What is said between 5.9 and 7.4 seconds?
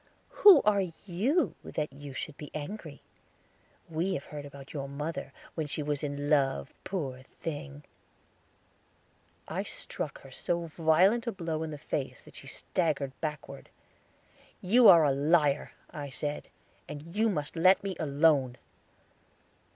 in love, poor